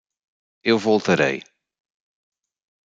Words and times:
Eu 0.69 0.77
voltarei. 0.87 1.37